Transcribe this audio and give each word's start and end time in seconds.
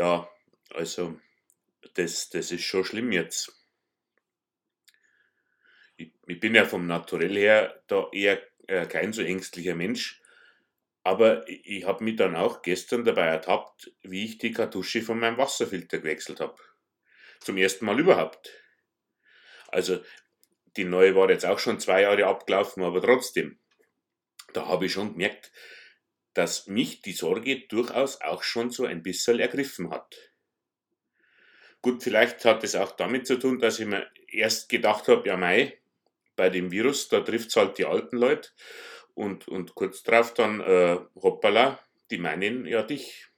Ja, 0.00 0.26
also 0.72 1.20
das, 1.92 2.30
das 2.30 2.50
ist 2.52 2.64
schon 2.64 2.86
schlimm 2.86 3.12
jetzt. 3.12 3.52
Ich, 5.98 6.10
ich 6.26 6.40
bin 6.40 6.54
ja 6.54 6.64
vom 6.64 6.86
Naturell 6.86 7.36
her 7.36 7.82
da 7.86 8.08
eher 8.10 8.40
äh, 8.66 8.86
kein 8.86 9.12
so 9.12 9.20
ängstlicher 9.20 9.74
Mensch, 9.74 10.22
aber 11.02 11.46
ich, 11.46 11.66
ich 11.66 11.84
habe 11.84 12.02
mich 12.02 12.16
dann 12.16 12.34
auch 12.34 12.62
gestern 12.62 13.04
dabei 13.04 13.26
ertappt, 13.26 13.92
wie 14.00 14.24
ich 14.24 14.38
die 14.38 14.52
Kartusche 14.52 15.02
von 15.02 15.18
meinem 15.18 15.36
Wasserfilter 15.36 15.98
gewechselt 15.98 16.40
habe. 16.40 16.56
Zum 17.40 17.58
ersten 17.58 17.84
Mal 17.84 18.00
überhaupt. 18.00 18.58
Also 19.68 20.02
die 20.78 20.84
neue 20.84 21.14
war 21.14 21.28
jetzt 21.28 21.44
auch 21.44 21.58
schon 21.58 21.78
zwei 21.78 22.00
Jahre 22.00 22.24
abgelaufen, 22.24 22.84
aber 22.84 23.02
trotzdem, 23.02 23.58
da 24.54 24.64
habe 24.64 24.86
ich 24.86 24.92
schon 24.92 25.12
gemerkt, 25.12 25.52
dass 26.34 26.66
mich 26.66 27.02
die 27.02 27.12
Sorge 27.12 27.66
durchaus 27.68 28.20
auch 28.20 28.42
schon 28.42 28.70
so 28.70 28.84
ein 28.84 29.02
bisschen 29.02 29.40
ergriffen 29.40 29.90
hat. 29.90 30.30
Gut, 31.82 32.02
vielleicht 32.02 32.44
hat 32.44 32.62
es 32.62 32.74
auch 32.74 32.92
damit 32.92 33.26
zu 33.26 33.38
tun, 33.38 33.58
dass 33.58 33.80
ich 33.80 33.86
mir 33.86 34.06
erst 34.28 34.68
gedacht 34.68 35.08
habe, 35.08 35.26
ja 35.26 35.36
mei, 35.36 35.78
bei 36.36 36.50
dem 36.50 36.70
Virus, 36.70 37.08
da 37.08 37.20
trifft 37.20 37.48
es 37.48 37.56
halt 37.56 37.78
die 37.78 37.86
alten 37.86 38.16
Leute 38.16 38.50
und, 39.14 39.48
und 39.48 39.74
kurz 39.74 40.02
drauf 40.02 40.34
dann, 40.34 40.60
äh, 40.60 40.98
hoppala, 41.16 41.80
die 42.10 42.18
meinen 42.18 42.66
ja 42.66 42.82
dich. 42.82 43.28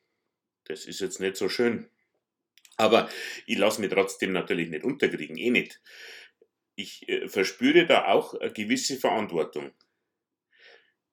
Das 0.65 0.87
ist 0.87 1.01
jetzt 1.01 1.21
nicht 1.21 1.37
so 1.37 1.49
schön. 1.49 1.89
Aber 2.77 3.09
ich 3.47 3.59
lasse 3.59 3.81
mich 3.81 3.91
trotzdem 3.91 4.33
natürlich 4.33 4.69
nicht 4.69 4.85
unterkriegen, 4.85 5.37
eh 5.37 5.51
nicht. 5.51 5.81
Ich 6.75 7.09
äh, 7.09 7.29
verspüre 7.29 7.87
da 7.87 8.07
auch 8.07 8.35
eine 8.35 8.53
gewisse 8.53 8.97
Verantwortung. 8.97 9.73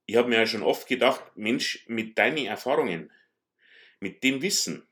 Ich 0.09 0.15
habe 0.15 0.27
mir 0.27 0.37
ja 0.37 0.47
schon 0.47 0.63
oft 0.63 0.87
gedacht, 0.87 1.21
Mensch, 1.35 1.85
mit 1.87 2.17
deinen 2.17 2.47
Erfahrungen, 2.47 3.11
mit 3.99 4.23
dem 4.23 4.41
Wissen, 4.41 4.87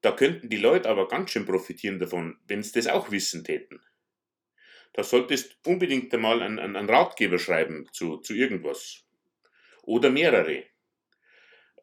da 0.00 0.10
könnten 0.10 0.48
die 0.48 0.56
Leute 0.56 0.88
aber 0.88 1.06
ganz 1.06 1.30
schön 1.30 1.46
profitieren 1.46 2.00
davon, 2.00 2.36
wenn 2.48 2.64
sie 2.64 2.72
das 2.72 2.88
auch 2.88 3.12
wissen 3.12 3.44
täten. 3.44 3.80
Da 4.92 5.04
solltest 5.04 5.58
unbedingt 5.64 6.12
einmal 6.12 6.42
einen, 6.42 6.58
einen 6.58 6.90
Ratgeber 6.90 7.38
schreiben 7.38 7.88
zu, 7.92 8.16
zu 8.16 8.34
irgendwas. 8.34 9.04
Oder 9.82 10.10
mehrere. 10.10 10.64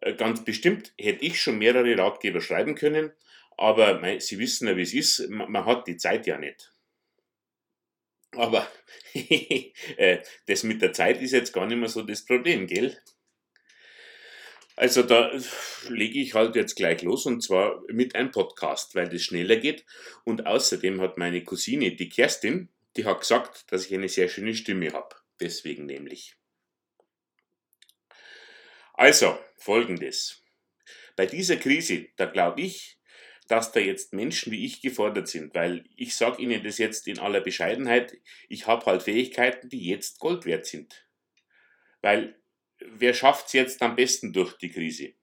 Äh, 0.02 0.16
ganz 0.16 0.44
bestimmt 0.44 0.94
hätte 1.00 1.24
ich 1.24 1.40
schon 1.40 1.58
mehrere 1.58 1.98
Ratgeber 1.98 2.42
schreiben 2.42 2.76
können, 2.76 3.14
aber 3.56 4.02
mei, 4.02 4.20
Sie 4.20 4.40
wissen 4.40 4.68
ja, 4.68 4.76
wie 4.76 4.82
es 4.82 4.94
ist, 4.94 5.30
man, 5.30 5.50
man 5.50 5.66
hat 5.66 5.88
die 5.88 5.96
Zeit 5.96 6.28
ja 6.28 6.38
nicht. 6.38 6.75
Aber 8.38 8.68
äh, 9.14 10.20
das 10.48 10.64
mit 10.64 10.82
der 10.82 10.94
Zeit 10.94 11.22
ist 11.22 11.32
jetzt 11.32 11.54
gar 11.54 11.66
nicht 11.66 11.78
mehr 11.78 11.90
so 11.90 12.02
das 12.02 12.26
Problem, 12.26 12.68
gell? 12.68 12.98
Also 14.78 15.04
da 15.04 15.32
lege 15.88 16.20
ich 16.20 16.34
halt 16.34 16.56
jetzt 16.56 16.76
gleich 16.76 17.02
los 17.02 17.26
und 17.26 17.42
zwar 17.42 17.82
mit 17.88 18.16
einem 18.16 18.32
Podcast, 18.32 18.94
weil 18.94 19.08
das 19.08 19.24
schneller 19.24 19.56
geht. 19.56 19.86
Und 20.26 20.46
außerdem 20.46 21.00
hat 21.00 21.18
meine 21.18 21.44
Cousine, 21.44 21.96
die 21.96 22.10
Kerstin, 22.10 22.70
die 22.98 23.06
hat 23.06 23.22
gesagt, 23.22 23.72
dass 23.72 23.86
ich 23.86 23.94
eine 23.94 24.10
sehr 24.10 24.28
schöne 24.28 24.54
Stimme 24.54 24.92
habe. 24.92 25.16
Deswegen 25.40 25.86
nämlich. 25.86 26.36
Also, 28.94 29.38
folgendes. 29.58 30.42
Bei 31.16 31.26
dieser 31.26 31.58
Krise, 31.58 32.08
da 32.18 32.26
glaube 32.26 32.62
ich, 32.62 32.98
dass 33.48 33.72
da 33.72 33.80
jetzt 33.80 34.14
Menschen 34.14 34.52
wie 34.52 34.66
ich 34.66 34.82
gefordert 34.82 35.28
sind, 35.28 35.54
weil 35.54 35.86
ich 35.96 36.16
sage 36.16 36.42
Ihnen 36.42 36.64
das 36.64 36.78
jetzt 36.78 37.08
in 37.08 37.20
aller 37.20 37.42
Bescheidenheit, 37.42 38.18
ich 38.50 38.68
habe 38.68 38.86
halt 38.86 39.04
Fähigkeiten, 39.04 39.70
die 39.70 39.86
jetzt 39.88 40.20
Gold 40.20 40.46
wert 40.46 40.66
sind. 40.66 41.06
Weil 42.02 42.36
wer 42.80 43.14
schafft 43.14 43.48
es 43.48 43.54
jetzt 43.54 43.82
am 43.82 43.96
besten 43.96 44.34
durch 44.34 44.58
die 44.58 44.72
Krise? 44.72 45.14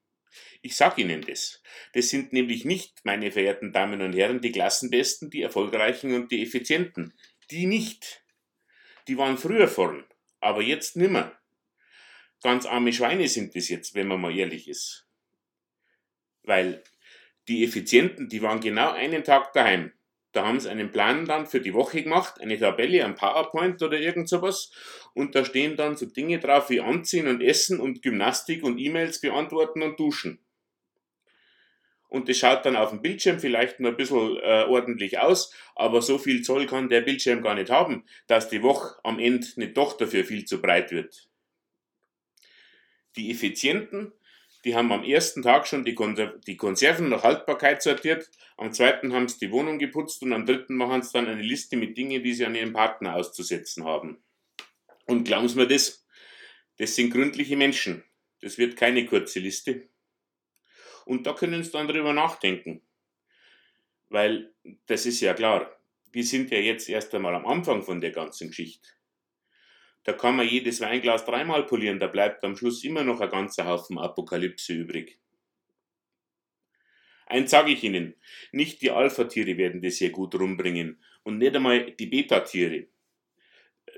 Ich 0.61 0.75
sage 0.75 1.01
Ihnen 1.01 1.21
das. 1.21 1.61
Das 1.93 2.09
sind 2.09 2.33
nämlich 2.33 2.65
nicht, 2.65 3.03
meine 3.03 3.31
verehrten 3.31 3.73
Damen 3.73 4.01
und 4.01 4.13
Herren, 4.13 4.41
die 4.41 4.51
Klassenbesten, 4.51 5.29
die 5.29 5.41
Erfolgreichen 5.41 6.13
und 6.13 6.31
die 6.31 6.41
Effizienten. 6.41 7.13
Die 7.51 7.65
nicht. 7.65 8.23
Die 9.07 9.17
waren 9.17 9.37
früher 9.37 9.67
vorn, 9.67 10.05
aber 10.39 10.61
jetzt 10.61 10.95
nimmer. 10.95 11.37
Ganz 12.41 12.65
arme 12.65 12.93
Schweine 12.93 13.27
sind 13.27 13.55
das 13.55 13.69
jetzt, 13.69 13.95
wenn 13.95 14.07
man 14.07 14.21
mal 14.21 14.35
ehrlich 14.35 14.67
ist. 14.67 15.05
Weil 16.43 16.83
die 17.47 17.63
Effizienten, 17.63 18.29
die 18.29 18.41
waren 18.41 18.59
genau 18.59 18.91
einen 18.91 19.23
Tag 19.23 19.53
daheim. 19.53 19.91
Da 20.31 20.47
haben 20.47 20.59
sie 20.59 20.69
einen 20.69 20.91
Plan 20.91 21.25
dann 21.25 21.45
für 21.45 21.61
die 21.61 21.75
Woche 21.75 22.01
gemacht, 22.01 22.41
eine 22.41 22.57
Tabelle, 22.57 23.05
ein 23.05 23.15
PowerPoint 23.15 23.81
oder 23.83 23.99
irgend 23.99 24.27
sowas. 24.27 24.71
Und 25.13 25.35
da 25.35 25.45
stehen 25.45 25.77
dann 25.77 25.95
so 25.95 26.07
Dinge 26.07 26.39
drauf 26.39 26.71
wie 26.71 26.81
Anziehen 26.81 27.27
und 27.27 27.41
Essen 27.41 27.79
und 27.79 28.01
Gymnastik 28.01 28.63
und 28.63 28.79
E-Mails 28.79 29.21
beantworten 29.21 29.83
und 29.83 29.99
Duschen. 29.99 30.39
Und 32.13 32.29
das 32.29 32.37
schaut 32.37 32.65
dann 32.65 32.75
auf 32.75 32.89
dem 32.91 33.01
Bildschirm 33.01 33.39
vielleicht 33.39 33.79
nur 33.79 33.91
ein 33.91 33.97
bisschen 33.97 34.37
äh, 34.37 34.65
ordentlich 34.67 35.19
aus, 35.19 35.51
aber 35.75 36.01
so 36.01 36.19
viel 36.19 36.43
Zoll 36.43 36.67
kann 36.67 36.89
der 36.89 37.01
Bildschirm 37.01 37.41
gar 37.41 37.55
nicht 37.55 37.71
haben, 37.71 38.05
dass 38.27 38.49
die 38.49 38.61
Woche 38.61 38.99
am 39.03 39.17
Ende 39.17 39.47
nicht 39.55 39.77
doch 39.77 39.97
dafür 39.97 40.23
viel 40.23 40.45
zu 40.45 40.61
breit 40.61 40.91
wird. 40.91 41.27
Die 43.15 43.31
Effizienten, 43.31 44.13
die 44.63 44.75
haben 44.75 44.91
am 44.91 45.03
ersten 45.03 45.41
Tag 45.41 45.67
schon 45.67 45.83
die, 45.83 45.93
Konser 45.93 46.27
die 46.47 46.57
Konserven 46.57 47.09
nach 47.09 47.23
Haltbarkeit 47.23 47.83
sortiert, 47.83 48.29
am 48.57 48.71
zweiten 48.71 49.13
haben 49.13 49.27
sie 49.27 49.39
die 49.39 49.51
Wohnung 49.51 49.79
geputzt 49.79 50.21
und 50.21 50.33
am 50.33 50.45
dritten 50.45 50.75
machen 50.75 51.01
sie 51.01 51.11
dann 51.13 51.27
eine 51.27 51.41
Liste 51.41 51.75
mit 51.75 51.97
Dingen, 51.97 52.23
die 52.23 52.33
sie 52.33 52.45
an 52.45 52.55
ihren 52.55 52.73
Partner 52.73 53.15
auszusetzen 53.15 53.83
haben. 53.83 54.23
Und 55.05 55.25
glauben 55.25 55.49
Sie 55.49 55.57
mir 55.57 55.67
das, 55.67 56.05
das 56.77 56.95
sind 56.95 57.11
gründliche 57.11 57.57
Menschen. 57.57 58.03
Das 58.41 58.57
wird 58.57 58.77
keine 58.77 59.05
kurze 59.05 59.39
Liste. 59.39 59.89
Und 61.05 61.27
da 61.27 61.33
können 61.33 61.63
Sie 61.63 61.71
dann 61.71 61.87
drüber 61.87 62.13
nachdenken. 62.13 62.81
Weil 64.09 64.53
das 64.85 65.05
ist 65.05 65.19
ja 65.21 65.33
klar, 65.33 65.77
wir 66.11 66.23
sind 66.23 66.51
ja 66.51 66.59
jetzt 66.59 66.87
erst 66.87 67.13
einmal 67.15 67.35
am 67.35 67.45
Anfang 67.45 67.83
von 67.83 67.99
der 67.99 68.11
ganzen 68.11 68.49
Geschichte. 68.49 68.87
Da 70.03 70.13
kann 70.13 70.35
man 70.35 70.47
jedes 70.47 70.81
Weinglas 70.81 71.25
dreimal 71.25 71.65
polieren, 71.65 71.99
da 71.99 72.07
bleibt 72.07 72.43
am 72.43 72.57
Schluss 72.57 72.83
immer 72.83 73.03
noch 73.03 73.21
ein 73.21 73.29
ganzer 73.29 73.65
Haufen 73.65 73.97
Apokalypse 73.97 74.73
übrig. 74.73 75.17
Eins 77.25 77.51
sage 77.51 77.71
ich 77.71 77.83
Ihnen, 77.83 78.15
nicht 78.51 78.81
die 78.81 78.91
Alpha-Tiere 78.91 79.57
werden 79.57 79.81
das 79.81 79.97
hier 79.97 80.11
gut 80.11 80.35
rumbringen 80.35 81.01
und 81.23 81.37
nicht 81.37 81.55
einmal 81.55 81.91
die 81.91 82.05
Beta-Tiere. 82.05 82.87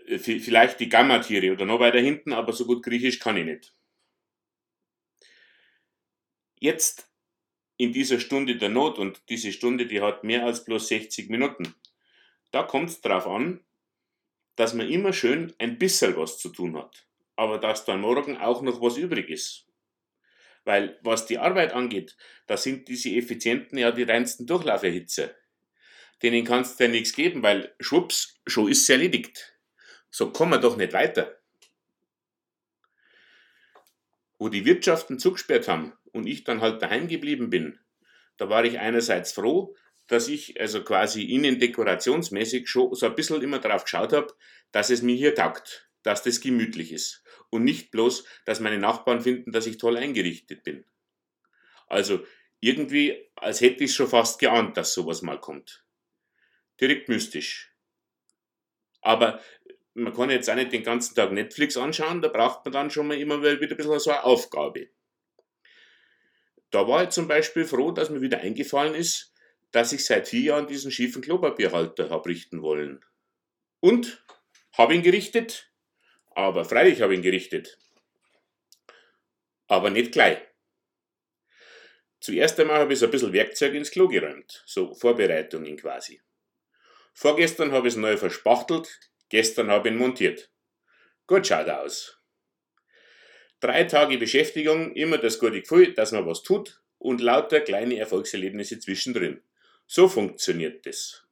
Äh, 0.07 0.19
vielleicht 0.19 0.79
die 0.79 0.89
Gamma-Tiere 0.89 1.51
oder 1.51 1.65
noch 1.65 1.79
weiter 1.79 1.99
hinten, 1.99 2.33
aber 2.33 2.53
so 2.53 2.65
gut 2.65 2.83
Griechisch 2.83 3.19
kann 3.19 3.37
ich 3.37 3.45
nicht. 3.45 3.73
Jetzt 6.59 7.11
in 7.77 7.91
dieser 7.91 8.19
Stunde 8.19 8.55
der 8.55 8.69
Not 8.69 8.99
und 8.99 9.21
diese 9.29 9.51
Stunde, 9.51 9.85
die 9.85 10.01
hat 10.01 10.23
mehr 10.23 10.45
als 10.45 10.63
bloß 10.63 10.87
60 10.87 11.29
Minuten. 11.29 11.75
Da 12.51 12.63
kommt 12.63 12.89
es 12.89 13.01
darauf 13.01 13.27
an, 13.27 13.65
dass 14.55 14.73
man 14.73 14.89
immer 14.89 15.13
schön 15.13 15.53
ein 15.59 15.77
bisschen 15.77 16.15
was 16.17 16.37
zu 16.37 16.49
tun 16.49 16.77
hat, 16.77 17.05
aber 17.35 17.59
dass 17.59 17.85
dann 17.85 18.01
morgen 18.01 18.37
auch 18.37 18.61
noch 18.61 18.81
was 18.81 18.97
übrig 18.97 19.29
ist. 19.29 19.65
Weil 20.63 20.97
was 21.01 21.25
die 21.25 21.37
Arbeit 21.37 21.73
angeht, 21.73 22.17
da 22.47 22.57
sind 22.57 22.87
diese 22.87 23.09
Effizienten 23.09 23.77
ja 23.77 23.91
die 23.91 24.03
reinsten 24.03 24.47
Durchlauferhitzer. 24.47 25.29
Denen 26.23 26.45
kannst 26.45 26.79
du 26.79 26.85
ja 26.85 26.89
nichts 26.89 27.13
geben, 27.13 27.43
weil 27.43 27.75
schwupps, 27.79 28.39
schon 28.47 28.69
ist 28.69 28.83
es 28.83 28.89
erledigt. 28.89 29.53
So 30.09 30.31
kommen 30.31 30.51
wir 30.51 30.59
doch 30.59 30.77
nicht 30.77 30.93
weiter. 30.93 31.37
Wo 34.39 34.49
die 34.49 34.65
Wirtschaften 34.65 35.19
zugesperrt 35.19 35.67
haben 35.67 35.93
und 36.13 36.25
ich 36.25 36.43
dann 36.43 36.61
halt 36.61 36.81
daheim 36.81 37.07
geblieben 37.07 37.49
bin, 37.49 37.79
da 38.37 38.49
war 38.49 38.65
ich 38.65 38.79
einerseits 38.79 39.33
froh, 39.33 39.75
dass 40.07 40.27
ich 40.27 40.59
also 40.59 40.83
quasi 40.83 41.23
innen 41.23 41.59
dekorationsmäßig 41.59 42.67
schon 42.67 42.93
so 42.93 43.05
ein 43.05 43.15
bisschen 43.15 43.41
immer 43.41 43.59
drauf 43.59 43.83
geschaut 43.83 44.13
habe, 44.13 44.33
dass 44.71 44.89
es 44.89 45.01
mir 45.01 45.15
hier 45.15 45.35
taugt, 45.35 45.89
dass 46.03 46.23
das 46.23 46.41
gemütlich 46.41 46.91
ist. 46.91 47.23
Und 47.49 47.63
nicht 47.63 47.91
bloß, 47.91 48.25
dass 48.45 48.59
meine 48.59 48.77
Nachbarn 48.77 49.21
finden, 49.21 49.51
dass 49.51 49.65
ich 49.65 49.77
toll 49.77 49.97
eingerichtet 49.97 50.63
bin. 50.63 50.85
Also 51.87 52.25
irgendwie, 52.59 53.29
als 53.35 53.61
hätte 53.61 53.83
ich 53.83 53.93
schon 53.93 54.07
fast 54.07 54.39
geahnt, 54.39 54.77
dass 54.77 54.93
sowas 54.93 55.21
mal 55.21 55.39
kommt. 55.39 55.83
Direkt 56.79 57.09
mystisch. 57.09 57.73
Aber 59.01 59.39
man 59.93 60.13
kann 60.13 60.29
jetzt 60.29 60.49
auch 60.49 60.55
nicht 60.55 60.73
den 60.73 60.83
ganzen 60.83 61.15
Tag 61.15 61.31
Netflix 61.31 61.77
anschauen, 61.77 62.21
da 62.21 62.27
braucht 62.27 62.65
man 62.65 62.73
dann 62.73 62.91
schon 62.91 63.07
mal 63.07 63.17
immer 63.17 63.41
wieder 63.41 63.71
ein 63.71 63.77
bisschen 63.77 63.99
so 63.99 64.09
eine 64.11 64.23
Aufgabe. 64.23 64.89
Da 66.71 66.87
war 66.87 67.03
ich 67.03 67.09
zum 67.09 67.27
Beispiel 67.27 67.65
froh, 67.65 67.91
dass 67.91 68.09
mir 68.09 68.21
wieder 68.21 68.39
eingefallen 68.39 68.95
ist, 68.95 69.33
dass 69.75 69.91
ich 69.91 70.05
seit 70.05 70.29
vier 70.29 70.41
Jahren 70.41 70.67
diesen 70.67 70.89
schiefen 70.89 71.21
Klopapierhalter 71.21 72.09
habe 72.09 72.29
richten 72.29 72.61
wollen. 72.61 73.03
Und 73.81 74.23
habe 74.71 74.95
ihn 74.95 75.03
gerichtet, 75.03 75.69
aber 76.31 76.63
freilich 76.63 77.01
habe 77.01 77.11
ich 77.11 77.19
ihn 77.19 77.23
gerichtet. 77.23 77.77
Aber 79.67 79.89
nicht 79.89 80.13
gleich. 80.13 80.37
Zuerst 82.21 82.57
einmal 82.57 82.79
habe 82.79 82.93
ich 82.93 82.99
so 82.99 83.05
ein 83.05 83.11
bisschen 83.11 83.33
Werkzeug 83.33 83.73
ins 83.73 83.91
Klo 83.91 84.07
geräumt, 84.07 84.63
so 84.65 84.93
Vorbereitungen 84.93 85.75
quasi. 85.75 86.21
Vorgestern 87.13 87.73
habe 87.73 87.89
ich 87.89 87.95
es 87.95 87.99
neu 87.99 88.15
verspachtelt, 88.15 88.97
gestern 89.27 89.69
habe 89.69 89.89
ich 89.89 89.93
ihn 89.93 89.99
montiert. 89.99 90.49
Gut 91.27 91.47
schaut 91.47 91.67
er 91.67 91.81
aus. 91.81 92.17
Drei 93.59 93.83
Tage 93.83 94.17
Beschäftigung, 94.17 94.95
immer 94.95 95.17
das 95.17 95.37
gute 95.37 95.59
Gefühl, 95.59 95.93
dass 95.93 96.13
man 96.13 96.25
was 96.25 96.43
tut 96.43 96.81
und 96.97 97.19
lauter 97.19 97.59
kleine 97.59 97.97
Erfolgserlebnisse 97.97 98.79
zwischendrin. 98.79 99.41
So 99.87 100.07
funktioniert 100.07 100.85
das. 100.85 101.25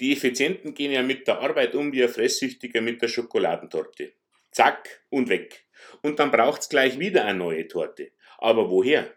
Die 0.00 0.12
Effizienten 0.12 0.74
gehen 0.74 0.92
ja 0.92 1.02
mit 1.02 1.26
der 1.26 1.40
Arbeit 1.40 1.74
um 1.74 1.92
wie 1.92 2.02
ein 2.02 2.08
Fresssüchtiger 2.08 2.80
mit 2.80 3.00
der 3.00 3.08
Schokoladentorte. 3.08 4.12
Zack 4.50 5.04
und 5.08 5.28
weg. 5.28 5.66
Und 6.02 6.18
dann 6.18 6.30
braucht's 6.30 6.68
gleich 6.68 6.98
wieder 6.98 7.24
eine 7.24 7.38
neue 7.38 7.68
Torte. 7.68 8.12
Aber 8.38 8.70
woher? 8.70 9.14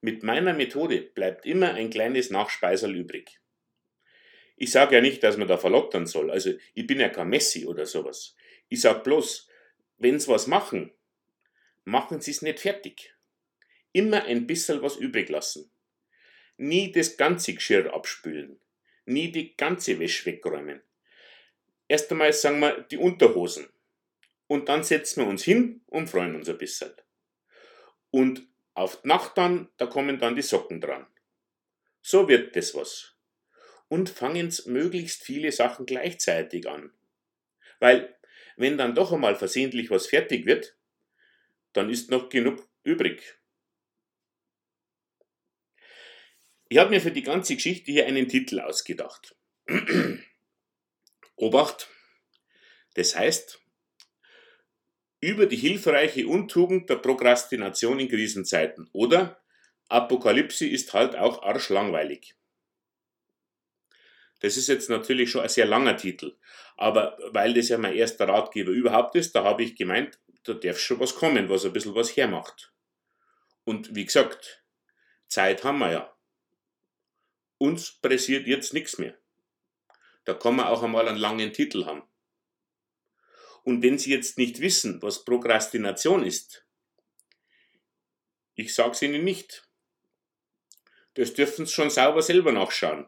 Mit 0.00 0.22
meiner 0.22 0.52
Methode 0.52 1.00
bleibt 1.00 1.46
immer 1.46 1.72
ein 1.74 1.88
kleines 1.88 2.30
Nachspeiserl 2.30 2.94
übrig. 2.94 3.40
Ich 4.56 4.70
sage 4.70 4.96
ja 4.96 5.00
nicht, 5.00 5.22
dass 5.22 5.36
man 5.36 5.48
da 5.48 5.56
verlottern 5.56 6.06
soll. 6.06 6.30
Also 6.30 6.52
ich 6.74 6.86
bin 6.86 7.00
ja 7.00 7.08
kein 7.08 7.28
Messi 7.28 7.66
oder 7.66 7.86
sowas. 7.86 8.36
Ich 8.68 8.82
sag 8.82 9.02
bloß, 9.02 9.48
wenn's 9.98 10.28
was 10.28 10.46
machen, 10.46 10.92
machen 11.84 12.20
Sie's 12.20 12.42
nicht 12.42 12.60
fertig. 12.60 13.14
Immer 13.92 14.24
ein 14.24 14.46
bisschen 14.46 14.82
was 14.82 14.96
übrig 14.96 15.28
lassen. 15.28 15.70
Nie 16.56 16.92
das 16.92 17.16
ganze 17.16 17.54
Geschirr 17.54 17.92
abspülen. 17.92 18.60
Nie 19.06 19.30
die 19.32 19.56
ganze 19.56 19.98
Wäsche 19.98 20.26
wegräumen. 20.26 20.82
Erst 21.88 22.10
einmal 22.10 22.32
sagen 22.32 22.60
wir 22.60 22.82
die 22.82 22.96
Unterhosen. 22.96 23.68
Und 24.46 24.68
dann 24.68 24.84
setzen 24.84 25.22
wir 25.22 25.28
uns 25.28 25.42
hin 25.42 25.82
und 25.86 26.08
freuen 26.08 26.34
uns 26.34 26.48
ein 26.48 26.58
bisschen. 26.58 26.92
Und 28.10 28.46
auf 28.74 29.02
die 29.02 29.08
Nacht 29.08 29.36
dann, 29.36 29.68
da 29.76 29.86
kommen 29.86 30.18
dann 30.18 30.36
die 30.36 30.42
Socken 30.42 30.80
dran. 30.80 31.06
So 32.02 32.28
wird 32.28 32.54
das 32.56 32.74
was. 32.74 33.16
Und 33.88 34.10
fangen's 34.10 34.66
möglichst 34.66 35.22
viele 35.22 35.52
Sachen 35.52 35.86
gleichzeitig 35.86 36.68
an. 36.68 36.92
Weil, 37.80 38.14
wenn 38.56 38.78
dann 38.78 38.94
doch 38.94 39.12
einmal 39.12 39.36
versehentlich 39.36 39.90
was 39.90 40.06
fertig 40.06 40.46
wird, 40.46 40.76
dann 41.72 41.90
ist 41.90 42.10
noch 42.10 42.28
genug 42.28 42.68
übrig. 42.82 43.38
Ich 46.68 46.78
habe 46.78 46.90
mir 46.90 47.00
für 47.00 47.10
die 47.10 47.22
ganze 47.22 47.54
Geschichte 47.54 47.92
hier 47.92 48.06
einen 48.06 48.28
Titel 48.28 48.60
ausgedacht. 48.60 49.36
Obacht, 51.36 51.88
das 52.94 53.16
heißt, 53.16 53.60
über 55.20 55.46
die 55.46 55.56
hilfreiche 55.56 56.26
Untugend 56.26 56.88
der 56.88 56.96
Prokrastination 56.96 57.98
in 57.98 58.08
Krisenzeiten 58.08 58.88
oder 58.92 59.42
Apokalypse 59.88 60.66
ist 60.66 60.92
halt 60.92 61.16
auch 61.16 61.42
arschlangweilig. 61.42 62.34
Das 64.40 64.56
ist 64.56 64.68
jetzt 64.68 64.90
natürlich 64.90 65.30
schon 65.30 65.42
ein 65.42 65.48
sehr 65.48 65.66
langer 65.66 65.96
Titel, 65.96 66.36
aber 66.76 67.16
weil 67.30 67.54
das 67.54 67.68
ja 67.68 67.78
mein 67.78 67.94
erster 67.94 68.28
Ratgeber 68.28 68.70
überhaupt 68.70 69.16
ist, 69.16 69.34
da 69.34 69.44
habe 69.44 69.62
ich 69.62 69.76
gemeint, 69.76 70.18
da 70.44 70.54
darf 70.54 70.78
schon 70.78 71.00
was 71.00 71.14
kommen, 71.14 71.48
was 71.48 71.64
ein 71.64 71.72
bisschen 71.72 71.94
was 71.94 72.16
hermacht. 72.16 72.72
Und 73.64 73.94
wie 73.94 74.04
gesagt, 74.04 74.62
Zeit 75.26 75.64
haben 75.64 75.78
wir 75.78 75.92
ja. 75.92 76.13
Uns 77.64 77.92
pressiert 77.92 78.46
jetzt 78.46 78.74
nichts 78.74 78.98
mehr. 78.98 79.16
Da 80.26 80.34
kann 80.34 80.56
man 80.56 80.66
auch 80.66 80.82
einmal 80.82 81.08
einen 81.08 81.16
langen 81.16 81.50
Titel 81.54 81.86
haben. 81.86 82.02
Und 83.62 83.82
wenn 83.82 83.96
Sie 83.96 84.10
jetzt 84.10 84.36
nicht 84.36 84.60
wissen, 84.60 85.00
was 85.00 85.24
Prokrastination 85.24 86.26
ist, 86.26 86.66
ich 88.54 88.74
sage 88.74 88.90
es 88.90 89.00
Ihnen 89.00 89.24
nicht. 89.24 89.66
Das 91.14 91.32
dürfen 91.32 91.64
Sie 91.64 91.72
schon 91.72 91.88
sauber 91.88 92.20
selber 92.20 92.52
nachschauen. 92.52 93.06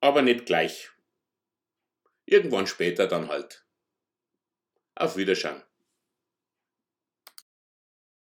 Aber 0.00 0.20
nicht 0.20 0.44
gleich. 0.44 0.90
Irgendwann 2.26 2.66
später 2.66 3.06
dann 3.06 3.28
halt. 3.28 3.64
Auf 4.96 5.16
Wiederschauen. 5.16 5.62